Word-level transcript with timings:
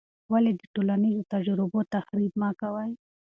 ولې 0.31 0.51
د 0.55 0.61
ټولنیزو 0.73 1.29
تجربو 1.33 1.79
تحریف 1.93 2.33
مه 2.41 2.49
کوې؟ 2.59 2.89